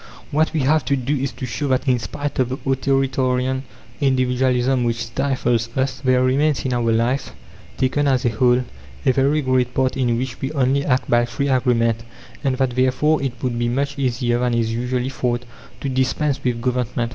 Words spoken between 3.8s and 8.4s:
individualism which stifles us, there remains in our life, taken as a